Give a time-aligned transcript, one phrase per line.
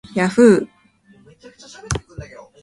[0.19, 0.55] yahhoo